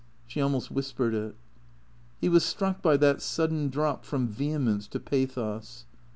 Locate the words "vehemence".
4.27-4.87